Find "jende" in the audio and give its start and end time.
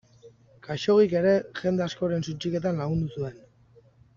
1.61-1.85